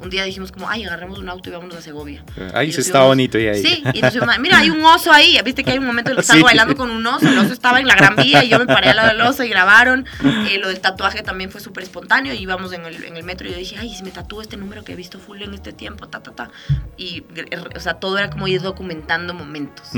un 0.00 0.10
día 0.10 0.24
dijimos 0.24 0.52
como, 0.52 0.68
ay, 0.68 0.84
agarremos 0.84 1.18
un 1.18 1.28
auto 1.28 1.48
y 1.48 1.52
vámonos 1.52 1.76
a 1.76 1.80
Segovia. 1.80 2.24
Ahí 2.54 2.72
se 2.72 2.80
está 2.80 3.02
bonito 3.02 3.38
y 3.38 3.48
ahí. 3.48 3.62
Sí, 3.62 3.82
y 3.92 4.04
entonces, 4.04 4.22
mira, 4.40 4.58
hay 4.58 4.70
un 4.70 4.84
oso 4.84 5.12
ahí. 5.12 5.38
Viste 5.44 5.64
que 5.64 5.70
hay 5.72 5.78
un 5.78 5.86
momento 5.86 6.10
en 6.10 6.16
que 6.16 6.20
estaba 6.22 6.42
bailando 6.42 6.76
con 6.76 6.90
un 6.90 7.06
oso, 7.06 7.28
el 7.28 7.38
oso 7.38 7.52
estaba 7.52 7.80
en 7.80 7.86
la 7.86 7.94
gran 7.94 8.16
vía 8.16 8.44
y 8.44 8.48
yo 8.48 8.58
me 8.58 8.66
paré 8.66 8.90
al 8.90 8.96
lado 8.96 9.08
del 9.08 9.20
oso 9.22 9.44
y 9.44 9.48
grabaron. 9.48 10.06
Eh, 10.50 10.58
lo 10.58 10.68
del 10.68 10.80
tatuaje 10.80 11.22
también 11.22 11.50
fue 11.50 11.60
súper 11.60 11.84
espontáneo 11.84 12.34
y 12.34 12.38
íbamos 12.38 12.72
en 12.72 12.84
el, 12.84 13.04
en 13.04 13.16
el 13.16 13.24
metro 13.24 13.48
y 13.48 13.52
yo 13.52 13.58
dije, 13.58 13.76
ay, 13.78 13.94
si 13.94 14.02
me 14.02 14.10
tatúo 14.10 14.42
este 14.42 14.56
número 14.56 14.84
que 14.84 14.92
he 14.92 14.96
visto 14.96 15.18
full 15.18 15.42
en 15.42 15.54
este 15.54 15.72
tiempo, 15.72 16.08
ta, 16.08 16.22
ta, 16.22 16.32
ta. 16.32 16.50
Y, 16.96 17.24
o 17.74 17.80
sea, 17.80 17.94
todo 17.94 18.18
era 18.18 18.30
como 18.30 18.48
ir 18.48 18.60
documentando 18.60 19.34
momentos. 19.34 19.88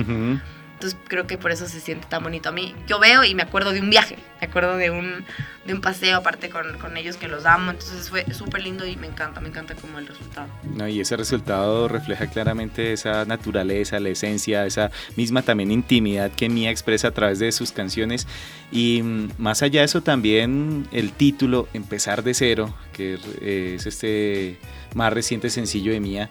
Entonces 0.78 0.97
creo 1.08 1.26
que 1.26 1.37
por 1.37 1.50
eso 1.50 1.66
se 1.66 1.80
siente 1.80 2.06
tan 2.06 2.23
bonito 2.23 2.50
a 2.50 2.52
mí. 2.52 2.73
Yo 2.87 3.00
veo 3.00 3.25
y 3.25 3.35
me 3.35 3.42
acuerdo 3.42 3.73
de 3.73 3.80
un 3.80 3.90
viaje, 3.90 4.16
me 4.40 4.47
acuerdo 4.47 4.76
de 4.76 4.90
un, 4.90 5.25
de 5.66 5.75
un 5.75 5.80
paseo 5.80 6.18
aparte 6.18 6.50
con, 6.50 6.78
con 6.78 6.97
ellos 6.97 7.16
que 7.16 7.26
los 7.26 7.47
amo. 7.47 7.73
Entonces 7.73 8.08
fue 8.08 8.25
súper 8.32 8.62
lindo 8.62 8.87
y 8.87 8.94
me 8.94 9.08
encanta, 9.08 9.40
me 9.40 9.49
encanta 9.49 9.75
como 9.75 9.99
el 9.99 10.06
resultado. 10.06 10.47
No, 10.76 10.87
y 10.87 11.00
ese 11.00 11.16
resultado 11.16 11.88
refleja 11.88 12.28
claramente 12.28 12.92
esa 12.92 13.25
naturaleza, 13.25 13.99
la 13.99 14.11
esencia, 14.11 14.66
esa 14.66 14.92
misma 15.16 15.42
también 15.42 15.73
intimidad 15.73 16.30
que 16.30 16.49
Mía 16.49 16.70
expresa 16.70 17.08
a 17.08 17.11
través 17.11 17.40
de 17.40 17.50
sus 17.50 17.73
canciones. 17.73 18.28
Y 18.70 19.02
más 19.37 19.62
allá 19.62 19.80
de 19.80 19.87
eso 19.87 20.00
también 20.00 20.87
el 20.92 21.11
título, 21.11 21.66
Empezar 21.75 22.23
de 22.23 22.35
cero, 22.35 22.73
que 22.92 23.18
es 23.42 23.85
este 23.85 24.61
más 24.94 25.12
reciente 25.12 25.50
sencillo 25.50 25.90
de 25.90 25.99
Mía. 25.99 26.30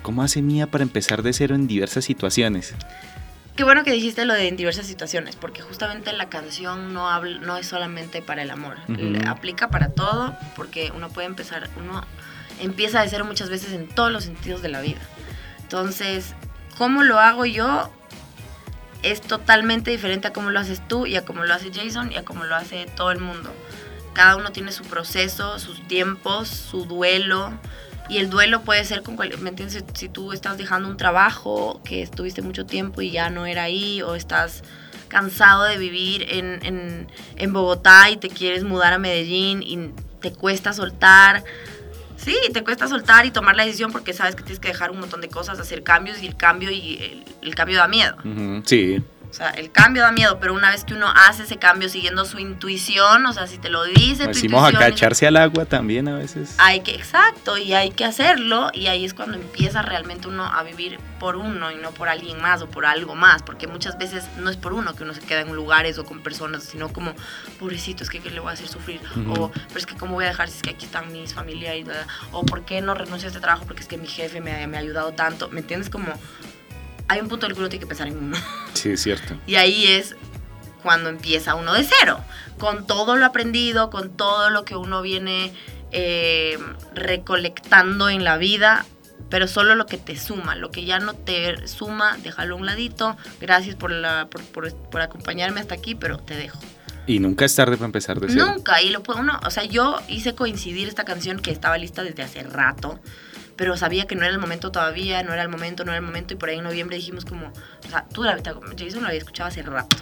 ¿Cómo 0.00 0.22
hace 0.22 0.40
Mía 0.40 0.70
para 0.70 0.84
empezar 0.84 1.22
de 1.22 1.34
cero 1.34 1.54
en 1.54 1.66
diversas 1.66 2.06
situaciones? 2.06 2.74
Qué 3.56 3.62
bueno 3.62 3.84
que 3.84 3.92
dijiste 3.92 4.24
lo 4.24 4.34
de 4.34 4.48
en 4.48 4.56
diversas 4.56 4.86
situaciones, 4.86 5.36
porque 5.36 5.62
justamente 5.62 6.12
la 6.12 6.28
canción 6.28 6.92
no, 6.92 7.08
habla, 7.08 7.38
no 7.38 7.56
es 7.56 7.68
solamente 7.68 8.20
para 8.20 8.42
el 8.42 8.50
amor, 8.50 8.78
Ujú. 8.88 9.28
aplica 9.28 9.68
para 9.68 9.90
todo, 9.90 10.36
porque 10.56 10.92
uno 10.94 11.08
puede 11.08 11.28
empezar, 11.28 11.70
uno 11.76 12.04
empieza 12.60 13.00
de 13.00 13.08
cero 13.08 13.24
muchas 13.24 13.50
veces 13.50 13.72
en 13.72 13.86
todos 13.86 14.10
los 14.10 14.24
sentidos 14.24 14.60
de 14.60 14.70
la 14.70 14.80
vida. 14.80 15.00
Entonces, 15.62 16.34
¿cómo 16.78 17.04
lo 17.04 17.20
hago 17.20 17.46
yo? 17.46 17.92
Es 19.04 19.20
totalmente 19.20 19.92
diferente 19.92 20.28
a 20.28 20.32
cómo 20.32 20.50
lo 20.50 20.58
haces 20.58 20.86
tú 20.88 21.06
y 21.06 21.14
a 21.14 21.24
cómo 21.24 21.44
lo 21.44 21.54
hace 21.54 21.70
Jason 21.72 22.10
y 22.10 22.16
a 22.16 22.24
cómo 22.24 22.44
lo 22.44 22.56
hace 22.56 22.86
todo 22.96 23.12
el 23.12 23.20
mundo. 23.20 23.54
Cada 24.14 24.34
uno 24.36 24.50
tiene 24.50 24.72
su 24.72 24.84
proceso, 24.84 25.58
sus 25.60 25.86
tiempos, 25.86 26.48
su 26.48 26.86
duelo. 26.86 27.52
Y 28.08 28.18
el 28.18 28.28
duelo 28.28 28.62
puede 28.62 28.84
ser 28.84 29.02
con 29.02 29.16
cual, 29.16 29.36
¿me 29.38 29.50
entiendes? 29.50 29.82
Si 29.94 30.08
tú 30.08 30.32
estás 30.32 30.58
dejando 30.58 30.88
un 30.88 30.96
trabajo 30.96 31.80
que 31.84 32.02
estuviste 32.02 32.42
mucho 32.42 32.66
tiempo 32.66 33.00
y 33.00 33.10
ya 33.10 33.30
no 33.30 33.46
era 33.46 33.62
ahí, 33.62 34.02
o 34.02 34.14
estás 34.14 34.62
cansado 35.08 35.64
de 35.64 35.78
vivir 35.78 36.26
en, 36.28 36.64
en, 36.64 37.08
en 37.36 37.52
Bogotá 37.52 38.10
y 38.10 38.16
te 38.16 38.28
quieres 38.28 38.64
mudar 38.64 38.92
a 38.92 38.98
Medellín 38.98 39.62
y 39.62 39.90
te 40.20 40.32
cuesta 40.32 40.72
soltar. 40.72 41.44
Sí, 42.16 42.36
te 42.52 42.64
cuesta 42.64 42.88
soltar 42.88 43.26
y 43.26 43.30
tomar 43.30 43.54
la 43.54 43.64
decisión 43.64 43.92
porque 43.92 44.12
sabes 44.12 44.34
que 44.34 44.42
tienes 44.42 44.58
que 44.58 44.68
dejar 44.68 44.90
un 44.90 45.00
montón 45.00 45.20
de 45.20 45.28
cosas, 45.28 45.58
hacer 45.60 45.82
cambios 45.82 46.22
y 46.22 46.26
el 46.26 46.36
cambio 46.36 46.70
y 46.70 47.24
el, 47.42 47.54
cambio 47.54 47.78
da 47.78 47.88
miedo. 47.88 48.16
Sí, 48.64 49.02
O 49.34 49.36
sea, 49.36 49.50
el 49.50 49.72
cambio 49.72 50.02
da 50.02 50.12
miedo, 50.12 50.38
pero 50.38 50.54
una 50.54 50.70
vez 50.70 50.84
que 50.84 50.94
uno 50.94 51.08
hace 51.12 51.42
ese 51.42 51.56
cambio 51.56 51.88
siguiendo 51.88 52.24
su 52.24 52.38
intuición, 52.38 53.26
o 53.26 53.32
sea, 53.32 53.48
si 53.48 53.58
te 53.58 53.68
lo 53.68 53.82
dice 53.82 54.22
tu 54.22 54.28
decimos 54.28 54.60
intuición, 54.60 54.76
acá 54.76 54.86
echarse 54.86 55.26
al 55.26 55.36
agua 55.36 55.64
también 55.64 56.06
a 56.06 56.14
veces. 56.14 56.54
hay 56.58 56.82
que, 56.82 56.94
exacto, 56.94 57.58
y 57.58 57.72
hay 57.72 57.90
que 57.90 58.04
hacerlo, 58.04 58.70
y 58.72 58.86
ahí 58.86 59.04
es 59.04 59.12
cuando 59.12 59.36
empieza 59.36 59.82
realmente 59.82 60.28
uno 60.28 60.44
a 60.44 60.62
vivir 60.62 61.00
por 61.18 61.34
uno 61.34 61.72
y 61.72 61.74
no 61.74 61.90
por 61.90 62.08
alguien 62.08 62.40
más 62.40 62.62
o 62.62 62.68
por 62.68 62.86
algo 62.86 63.16
más, 63.16 63.42
porque 63.42 63.66
muchas 63.66 63.98
veces 63.98 64.24
no 64.38 64.50
es 64.50 64.56
por 64.56 64.72
uno 64.72 64.94
que 64.94 65.02
uno 65.02 65.14
se 65.14 65.20
queda 65.20 65.40
en 65.40 65.52
lugares 65.52 65.98
o 65.98 66.04
con 66.04 66.22
personas, 66.22 66.62
sino 66.62 66.92
como, 66.92 67.12
pobrecito, 67.58 68.04
es 68.04 68.10
que 68.10 68.20
¿qué 68.20 68.30
le 68.30 68.38
voy 68.38 68.50
a 68.50 68.52
hacer 68.52 68.68
sufrir, 68.68 69.00
o, 69.30 69.50
pero 69.50 69.78
es 69.80 69.86
que 69.86 69.96
¿cómo 69.96 70.14
voy 70.14 70.26
a 70.26 70.28
dejar 70.28 70.48
si 70.48 70.58
es 70.58 70.62
que 70.62 70.70
aquí 70.70 70.84
están 70.84 71.10
mis 71.10 71.34
familia 71.34 71.74
y 71.74 71.84
o 72.30 72.44
¿por 72.44 72.64
qué 72.64 72.80
no 72.80 72.94
renuncio 72.94 73.26
a 73.26 73.30
este 73.30 73.40
trabajo? 73.40 73.64
Porque 73.66 73.82
es 73.82 73.88
que 73.88 73.98
mi 73.98 74.06
jefe 74.06 74.40
me, 74.40 74.64
me 74.68 74.76
ha 74.76 74.80
ayudado 74.80 75.10
tanto, 75.10 75.48
¿me 75.48 75.58
entiendes? 75.58 75.90
Como, 75.90 76.06
hay 77.08 77.20
un 77.20 77.28
punto 77.28 77.46
en 77.46 77.50
el 77.52 77.54
que 77.56 77.60
uno 77.60 77.68
tiene 77.68 77.80
que 77.82 77.86
pensar 77.88 78.08
en 78.08 78.16
uno. 78.18 78.36
Sí, 78.74 78.90
es 78.90 79.02
cierto. 79.02 79.36
Y 79.46 79.54
ahí 79.54 79.86
es 79.86 80.16
cuando 80.82 81.08
empieza 81.08 81.54
uno 81.54 81.72
de 81.74 81.84
cero, 81.84 82.18
con 82.58 82.86
todo 82.86 83.16
lo 83.16 83.24
aprendido, 83.24 83.88
con 83.90 84.10
todo 84.16 84.50
lo 84.50 84.64
que 84.64 84.76
uno 84.76 85.00
viene 85.00 85.52
eh, 85.92 86.58
recolectando 86.94 88.08
en 88.08 88.24
la 88.24 88.36
vida, 88.36 88.84
pero 89.30 89.46
solo 89.48 89.74
lo 89.74 89.86
que 89.86 89.96
te 89.96 90.16
suma, 90.18 90.54
lo 90.56 90.70
que 90.70 90.84
ya 90.84 90.98
no 90.98 91.14
te 91.14 91.66
suma, 91.68 92.18
déjalo 92.22 92.54
a 92.56 92.58
un 92.58 92.66
ladito. 92.66 93.16
Gracias 93.40 93.76
por, 93.76 93.90
la, 93.90 94.26
por, 94.30 94.42
por- 94.42 94.74
por 94.74 95.00
acompañarme 95.00 95.60
hasta 95.60 95.74
aquí, 95.74 95.94
pero 95.94 96.18
te 96.18 96.34
dejo. 96.36 96.58
Y 97.06 97.18
nunca 97.20 97.44
es 97.44 97.54
tarde 97.54 97.76
para 97.76 97.86
empezar 97.86 98.18
de 98.20 98.28
cero. 98.28 98.46
Nunca, 98.46 98.80
y 98.82 98.90
lo 98.90 99.02
puede 99.02 99.20
uno, 99.20 99.38
o 99.46 99.50
sea, 99.50 99.64
yo 99.64 100.00
hice 100.08 100.34
coincidir 100.34 100.88
esta 100.88 101.04
canción 101.04 101.38
que 101.38 101.50
estaba 101.50 101.76
lista 101.78 102.02
desde 102.02 102.22
hace 102.22 102.42
rato, 102.42 102.98
pero 103.56 103.76
sabía 103.76 104.06
que 104.06 104.14
no 104.16 104.22
era 104.24 104.32
el 104.32 104.38
momento 104.40 104.70
todavía, 104.72 105.22
no 105.22 105.32
era 105.32 105.42
el 105.42 105.48
momento, 105.48 105.84
no 105.84 105.92
era 105.92 105.98
el 105.98 106.04
momento, 106.04 106.34
y 106.34 106.36
por 106.36 106.48
ahí 106.48 106.58
en 106.58 106.64
noviembre 106.64 106.96
dijimos 106.96 107.24
como, 107.24 107.46
o 107.48 107.88
sea, 107.90 108.04
tú 108.12 108.22
la 108.24 108.36
Jason 108.36 109.02
la 109.02 109.08
había 109.08 109.18
escuchado 109.18 109.48
hace 109.48 109.62
rato, 109.62 109.96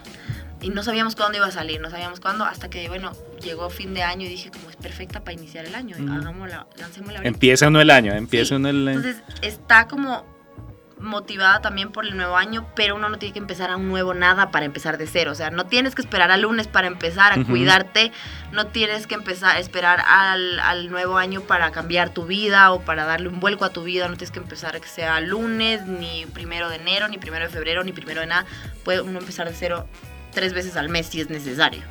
y 0.60 0.70
no 0.70 0.82
sabíamos 0.82 1.16
cuándo 1.16 1.38
iba 1.38 1.46
a 1.46 1.50
salir, 1.50 1.80
no 1.80 1.90
sabíamos 1.90 2.20
cuándo, 2.20 2.44
hasta 2.44 2.70
que, 2.70 2.88
bueno, 2.88 3.12
llegó 3.42 3.68
fin 3.68 3.94
de 3.94 4.02
año 4.02 4.26
y 4.26 4.28
dije 4.28 4.50
como 4.50 4.70
es 4.70 4.76
perfecta 4.76 5.20
para 5.20 5.32
iniciar 5.32 5.64
el 5.66 5.74
año, 5.74 5.96
Ujú. 5.98 6.12
hagámosla, 6.12 6.66
lancémosla 6.78 7.18
ahorita. 7.18 7.28
Empieza 7.28 7.68
uno 7.68 7.80
el 7.80 7.90
año, 7.90 8.14
empieza 8.14 8.50
Sí. 8.50 8.54
uno 8.54 8.68
el 8.68 8.88
Entonces 8.88 9.22
está 9.42 9.88
como 9.88 10.24
motivada 11.02 11.60
también 11.60 11.90
por 11.90 12.06
el 12.06 12.16
nuevo 12.16 12.36
año, 12.36 12.66
pero 12.74 12.96
uno 12.96 13.08
no 13.08 13.18
tiene 13.18 13.32
que 13.32 13.38
empezar 13.38 13.70
a 13.70 13.76
un 13.76 13.88
nuevo 13.88 14.14
nada 14.14 14.50
para 14.50 14.64
empezar 14.64 14.98
de 14.98 15.06
cero. 15.06 15.32
O 15.32 15.34
sea, 15.34 15.50
no 15.50 15.66
tienes 15.66 15.94
que 15.94 16.02
esperar 16.02 16.30
al 16.30 16.42
lunes 16.42 16.68
para 16.68 16.86
empezar 16.86 17.38
a 17.38 17.44
cuidarte, 17.44 18.12
no 18.52 18.66
tienes 18.66 19.06
que 19.06 19.14
empezar 19.14 19.56
a 19.56 19.58
esperar 19.58 20.02
al, 20.06 20.60
al 20.60 20.90
nuevo 20.90 21.18
año 21.18 21.42
para 21.42 21.70
cambiar 21.72 22.10
tu 22.10 22.26
vida 22.26 22.72
o 22.72 22.80
para 22.80 23.04
darle 23.04 23.28
un 23.28 23.40
vuelco 23.40 23.64
a 23.64 23.70
tu 23.70 23.82
vida, 23.82 24.08
no 24.08 24.16
tienes 24.16 24.30
que 24.30 24.40
empezar 24.40 24.80
que 24.80 24.88
sea 24.88 25.20
lunes, 25.20 25.86
ni 25.86 26.26
primero 26.26 26.68
de 26.68 26.76
enero, 26.76 27.08
ni 27.08 27.18
primero 27.18 27.46
de 27.46 27.50
febrero, 27.50 27.84
ni 27.84 27.92
primero 27.92 28.20
de 28.20 28.26
nada. 28.26 28.46
Puede 28.84 29.02
uno 29.02 29.18
empezar 29.18 29.48
de 29.48 29.54
cero 29.54 29.86
tres 30.32 30.54
veces 30.54 30.76
al 30.76 30.88
mes 30.88 31.06
si 31.06 31.20
es 31.20 31.30
necesario. 31.30 31.82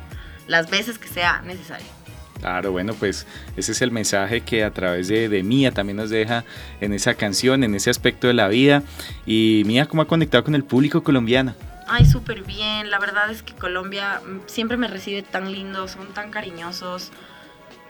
Las 0.46 0.70
veces 0.70 0.98
que 0.98 1.08
sea 1.08 1.40
necesario. 1.42 2.01
Claro, 2.42 2.72
bueno, 2.72 2.92
pues 2.94 3.24
ese 3.56 3.70
es 3.70 3.82
el 3.82 3.92
mensaje 3.92 4.40
que 4.40 4.64
a 4.64 4.72
través 4.72 5.06
de, 5.06 5.28
de 5.28 5.44
Mía 5.44 5.70
también 5.70 5.96
nos 5.96 6.10
deja 6.10 6.44
en 6.80 6.92
esa 6.92 7.14
canción, 7.14 7.62
en 7.62 7.76
ese 7.76 7.88
aspecto 7.88 8.26
de 8.26 8.34
la 8.34 8.48
vida. 8.48 8.82
Y 9.24 9.62
Mía, 9.64 9.86
¿cómo 9.86 10.02
ha 10.02 10.08
conectado 10.08 10.42
con 10.42 10.56
el 10.56 10.64
público 10.64 11.04
colombiano? 11.04 11.54
Ay, 11.86 12.04
súper 12.04 12.42
bien. 12.42 12.90
La 12.90 12.98
verdad 12.98 13.30
es 13.30 13.44
que 13.44 13.54
Colombia 13.54 14.20
mm, 14.26 14.40
siempre 14.46 14.76
me 14.76 14.88
recibe 14.88 15.22
tan 15.22 15.52
lindo, 15.52 15.86
son 15.86 16.12
tan 16.14 16.32
cariñosos. 16.32 17.12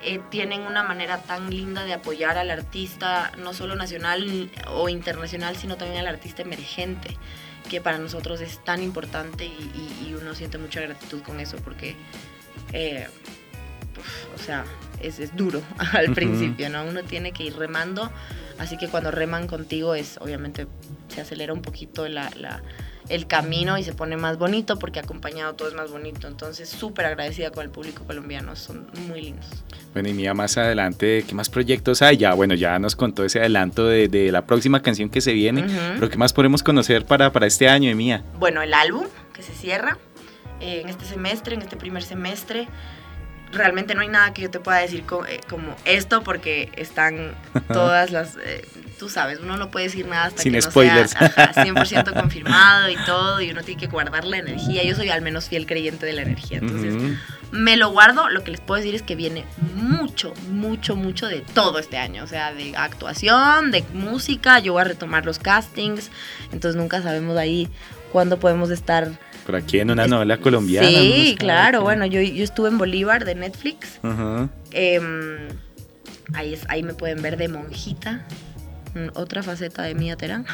eh, 0.03 0.21
tienen 0.31 0.63
una 0.63 0.83
manera 0.83 1.23
tan 1.23 1.49
linda 1.49 1.85
de 1.85 1.95
apoyar 1.95 2.37
al 2.37 2.51
artista, 2.51 3.33
no 3.39 3.55
solo 3.55 3.75
nacional 3.75 4.51
o 4.69 4.91
internacional, 4.91 5.57
sino 5.57 5.77
también 5.77 6.01
al 6.01 6.09
artista 6.09 6.43
emergente, 6.43 7.17
que 7.71 7.81
para 7.81 7.97
nosotros 7.97 8.43
es 8.43 8.63
tan 8.65 8.83
importante 8.83 9.47
y, 9.47 10.15
uno 10.21 10.35
siente 10.35 10.59
mucha 10.59 10.81
gratitud 10.83 11.23
con 11.23 11.41
eso 11.41 11.57
porque, 11.65 11.97
eh, 12.73 13.09
o 14.35 14.39
sea, 14.39 14.65
es, 15.01 15.19
es 15.19 15.35
duro 15.37 15.63
al 15.93 16.07
Ujú. 16.07 16.15
principio, 16.15 16.69
¿no? 16.71 16.85
Uno 16.85 17.03
tiene 17.03 17.33
que 17.33 17.45
ir 17.45 17.57
remando, 17.57 18.11
así 18.59 18.77
que 18.77 18.89
cuando 18.89 19.11
reman 19.11 19.47
contigo 19.47 19.95
es, 19.95 20.19
obviamente, 20.21 20.67
se 21.09 21.21
acelera 21.21 21.53
un 21.53 21.63
poquito 21.63 22.09
la, 22.09 22.31
la- 22.37 22.63
el 23.09 23.27
camino 23.27 23.77
y 23.79 23.83
se 23.83 23.93
pone 23.93 24.17
más 24.17 24.39
bonito 24.39 24.79
porque 24.79 25.01
acompañado 25.01 25.55
todo 25.55 25.69
es 25.69 25.75
más 25.75 25.91
bonito. 25.91 26.29
Entonces, 26.29 26.69
súper 26.69 27.05
agradecida 27.07 27.51
con 27.51 27.65
el 27.65 27.69
público 27.71 28.05
colombiano, 28.05 28.55
son 28.55 28.87
muy 29.09 29.21
lindos. 29.21 29.45
Bueno, 29.93 30.09
y 30.09 30.15
Mía, 30.15 30.33
más 30.35 30.57
adelante, 30.57 31.25
¿qué 31.29 31.35
más 31.35 31.51
proyectos 31.51 32.01
hay? 32.01 32.17
Ya, 32.17 32.33
bueno, 32.33 32.55
ya 32.55 32.79
nos 32.79 32.95
contó 32.97 33.25
ese 33.25 33.41
adelanto 33.41 33.87
de, 33.87 34.09
de 34.09 34.31
la 34.33 34.47
próxima 34.47 34.81
canción 34.83 35.11
que 35.11 35.21
se 35.21 35.33
viene. 35.33 35.63
Ujú. 35.63 35.73
Pero 35.95 36.09
¿qué 36.11 36.17
más 36.17 36.33
podemos 36.33 36.63
conocer 36.63 37.05
para, 37.05 37.33
para 37.33 37.47
este 37.47 37.69
año 37.69 37.95
Mía? 37.97 38.23
Bueno, 38.39 38.63
el 38.63 38.73
álbum 38.73 39.05
que 39.35 39.43
se 39.43 39.53
cierra 39.53 39.99
eh, 40.61 40.81
en 40.83 40.89
este 40.89 41.05
semestre, 41.05 41.55
en 41.57 41.63
este 41.63 41.77
primer 41.77 42.05
semestre. 42.05 42.69
Realmente 43.53 43.95
no 43.95 44.01
hay 44.01 44.09
nada 44.09 44.33
que 44.33 44.43
yo 44.43 44.51
te 44.51 44.61
pueda 44.61 44.79
decir 44.79 45.05
eh, 45.29 45.41
como 45.49 45.77
esto 45.85 46.23
porque 46.23 46.71
están 46.77 47.35
todas 47.73 48.11
las... 48.11 48.37
eh, 48.37 48.67
tú 48.99 49.09
sabes, 49.09 49.41
uno 49.41 49.57
no 49.57 49.71
puede 49.71 49.87
decir 49.87 50.07
nada 50.07 50.27
hasta 50.27 50.43
Sin 50.43 50.53
que 50.53 50.59
no 50.61 50.63
spoilers. 50.71 51.11
sea 51.11 51.27
ajá, 51.27 51.53
100% 51.65 52.13
confirmado 52.15 52.89
y 52.89 52.97
todo 53.05 53.41
y 53.41 53.51
uno 53.51 53.63
tiene 53.63 53.81
que 53.81 53.89
guardar 53.89 54.25
la 54.25 54.39
energía. 54.39 54.85
Yo 54.85 54.95
soy 54.95 55.11
al 55.11 55.23
menos 55.23 55.49
fiel 55.49 55.67
creyente 55.67 56.07
de 56.07 56.13
la 56.13 56.23
energía. 56.23 56.59
Entonces, 56.59 57.19
me 57.51 57.77
lo 57.77 57.91
guardo. 57.91 58.29
Lo 58.29 58.45
que 58.45 58.53
les 58.53 58.61
puedo 58.61 58.81
decir 58.81 58.95
es 58.95 59.03
que 59.03 59.17
viene 59.17 59.45
mucho, 59.75 60.33
mucho, 60.51 60.95
mucho 60.97 61.27
de 61.27 61.41
todo 61.41 61.79
este 61.81 61.99
año. 61.99 62.23
O 62.23 62.27
sea, 62.29 62.55
de 62.55 62.77
actuación, 62.77 63.71
de 63.73 63.85
música. 63.93 64.61
Yo 64.61 64.73
voy 64.75 64.83
a 64.83 64.85
retomar 64.85 65.27
los 65.27 65.39
castings. 65.39 66.11
Entonces 66.53 66.77
nunca 66.81 67.03
sabemos 67.03 67.37
ahí 67.37 67.69
cuándo 68.13 68.39
podemos 68.39 68.71
estar. 68.71 69.11
Por 69.47 69.57
aquí 69.57 69.81
en 69.81 69.91
una 69.91 70.07
novela 70.07 70.39
colombiana. 70.39 70.89
Sí, 70.89 71.37
claro. 71.39 71.83
Bueno, 71.83 72.07
yo, 72.07 72.21
yo 72.21 72.45
estuve 72.45 72.69
en 72.69 72.79
Bolívar 72.79 73.25
de 73.25 73.35
Netflix. 73.35 73.99
Ujú. 74.03 74.49
Em, 74.71 75.49
ahí, 76.35 76.55
es, 76.55 76.65
ahí 76.69 76.83
me 76.83 76.95
pueden 76.95 77.23
ver 77.23 77.37
de 77.37 77.49
monjita. 77.49 78.25
Otra 79.15 79.43
faceta 79.43 79.83
de 79.83 79.95
Mía 79.95 80.17
Terán. 80.17 80.47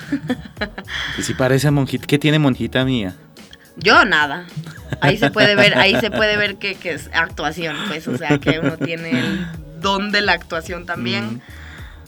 Y 1.19 1.23
si 1.23 1.35
parece 1.35 1.71
monjita, 1.71 2.07
¿qué 2.07 2.19
tiene 2.19 2.39
monjita 2.39 2.85
Mía? 2.85 3.15
Yo 3.77 4.05
nada. 4.05 4.47
Ahí 5.01 5.17
se 5.19 5.31
puede 5.31 5.55
ver, 5.55 5.77
ahí 5.79 5.99
se 6.01 6.11
puede 6.11 6.37
ver 6.37 6.57
que, 6.57 6.75
que 6.75 6.93
es 6.93 7.11
actuación, 7.13 7.77
pues, 7.89 8.09
o 8.09 8.17
sea, 8.17 8.39
que 8.39 8.59
uno 8.59 8.77
tiene 8.77 9.21
el 9.21 9.47
don 9.81 10.11
de 10.11 10.21
la 10.21 10.33
actuación 10.33 10.87
también. 10.87 11.35
Mm. 11.35 11.41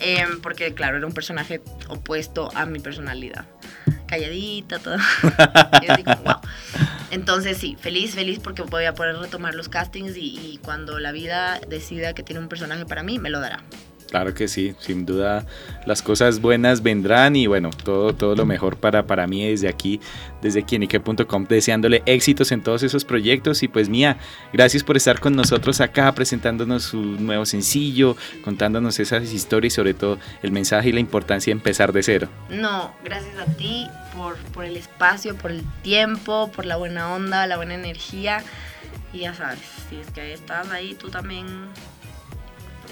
Em, 0.01 0.41
porque, 0.41 0.75
claro, 0.75 0.97
era 0.97 1.07
un 1.07 1.13
personaje 1.13 1.61
opuesto 1.89 2.51
a 2.55 2.67
mi 2.67 2.81
personalidad. 2.81 3.47
Calladita, 4.07 4.79
todo. 4.79 4.97
Yo 5.87 6.05
como, 6.05 6.23
wow. 6.25 6.41
Entonces, 7.11 7.59
sí, 7.59 7.77
feliz, 7.79 8.15
feliz 8.15 8.39
porque 8.39 8.63
voy 8.63 8.85
a 8.85 8.95
poder 8.95 9.17
retomar 9.17 9.55
los 9.55 9.69
castings 9.69 10.17
y, 10.17 10.39
y 10.39 10.59
cuando 10.59 10.99
la 10.99 11.13
vida 11.13 11.61
decida 11.69 12.15
que 12.15 12.23
tiene 12.23 12.41
un 12.41 12.49
personaje 12.49 12.87
para 12.87 13.03
mí, 13.03 13.19
me 13.19 13.31
lo 13.31 13.41
dará. 13.41 13.63
Claro 14.11 14.35
que 14.35 14.49
sí, 14.49 14.75
sin 14.81 15.07
duda 15.07 15.47
las 15.87 16.03
cosas 16.03 16.41
buenas 16.41 16.83
vendrán 16.83 17.37
y 17.37 17.47
bueno, 17.47 17.71
todo, 17.85 18.13
todo 18.13 18.35
lo 18.35 18.45
mejor 18.45 18.77
para, 18.77 19.07
para 19.07 19.29
mí 19.29 19.47
desde 19.47 19.69
aquí, 19.69 20.01
desde 20.43 20.65
quienique.com, 20.65 21.47
deseándole 21.47 22.03
éxitos 22.07 22.51
en 22.51 22.63
todos 22.63 22.83
esos 22.83 23.05
proyectos 23.05 23.63
y 23.63 23.69
pues 23.69 23.89
mía, 23.89 24.19
gracias 24.53 24.83
por 24.83 24.97
estar 24.97 25.21
con 25.21 25.37
nosotros 25.37 25.81
acá 25.81 26.13
presentándonos 26.13 26.83
su 26.83 27.01
nuevo 27.01 27.47
sencillo, 27.47 28.17
contándonos 28.43 28.99
esas 28.99 29.33
historias 29.33 29.75
y 29.75 29.77
sobre 29.77 29.95
todo 29.95 30.19
el 30.43 30.51
mensaje 30.51 30.89
y 30.89 30.93
la 30.93 31.01
importancia 31.01 31.53
de 31.53 31.59
empezar 31.59 31.93
de 31.93 32.03
cero. 32.03 32.29
No, 32.49 32.93
gracias 33.05 33.39
a 33.39 33.45
ti 33.45 33.87
por, 34.17 34.37
por 34.53 34.65
el 34.65 34.77
espacio, 34.77 35.37
por 35.37 35.53
el 35.53 35.63
tiempo, 35.83 36.51
por 36.55 36.67
la 36.67 36.77
buena 36.77 37.15
onda, 37.15 37.47
la 37.47 37.57
buena 37.57 37.75
energía 37.75 38.43
y 39.13 39.21
ya 39.21 39.35
sabes, 39.35 39.61
si 39.89 39.97
es 39.97 40.11
que 40.11 40.33
estás 40.33 40.71
ahí 40.71 40.95
tú 40.95 41.11
también 41.11 41.47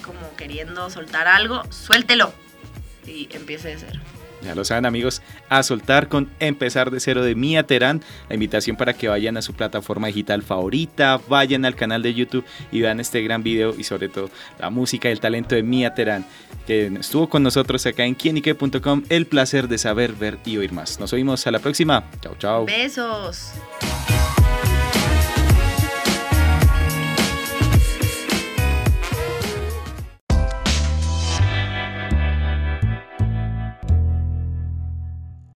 como 0.08 0.34
queriendo 0.36 0.88
soltar 0.88 1.28
algo, 1.28 1.62
suéltelo 1.70 2.32
y 3.06 3.28
empiece 3.32 3.68
de 3.68 3.78
cero. 3.78 4.00
Ya 4.42 4.54
lo 4.54 4.64
saben 4.64 4.86
amigos, 4.86 5.20
a 5.48 5.62
soltar 5.62 6.08
con 6.08 6.30
Empezar 6.38 6.90
de 6.90 7.00
Cero 7.00 7.24
de 7.24 7.34
Mía 7.34 7.64
Terán. 7.64 8.02
La 8.28 8.34
invitación 8.34 8.76
para 8.76 8.92
que 8.92 9.08
vayan 9.08 9.36
a 9.36 9.42
su 9.42 9.52
plataforma 9.52 10.06
digital 10.06 10.42
favorita, 10.42 11.20
vayan 11.28 11.64
al 11.64 11.74
canal 11.74 12.02
de 12.02 12.14
YouTube 12.14 12.44
y 12.70 12.80
vean 12.80 13.00
este 13.00 13.20
gran 13.22 13.42
video 13.42 13.74
y 13.76 13.82
sobre 13.82 14.08
todo 14.08 14.30
la 14.60 14.70
música 14.70 15.08
y 15.08 15.12
el 15.12 15.20
talento 15.20 15.56
de 15.56 15.62
Mía 15.62 15.94
Terán, 15.94 16.24
que 16.66 16.86
estuvo 16.86 17.28
con 17.28 17.42
nosotros 17.42 17.84
acá 17.86 18.04
en 18.04 18.14
quienique.com. 18.14 19.02
El 19.08 19.26
placer 19.26 19.66
de 19.66 19.78
saber, 19.78 20.12
ver 20.12 20.38
y 20.44 20.56
oír 20.56 20.72
más. 20.72 21.00
Nos 21.00 21.12
oímos 21.12 21.44
a 21.46 21.50
la 21.50 21.58
próxima. 21.58 22.04
Chao, 22.22 22.36
chao. 22.38 22.64
Besos. 22.64 23.52